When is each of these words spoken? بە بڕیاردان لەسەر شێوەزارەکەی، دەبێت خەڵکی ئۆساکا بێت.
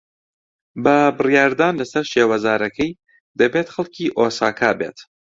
بە 0.83 0.97
بڕیاردان 1.17 1.73
لەسەر 1.81 2.05
شێوەزارەکەی، 2.11 2.97
دەبێت 3.39 3.67
خەڵکی 3.73 4.13
ئۆساکا 4.17 4.71
بێت. 4.79 4.97